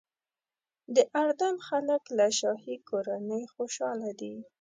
[0.95, 4.35] د اردن خلک له شاهي کورنۍ خوشاله دي.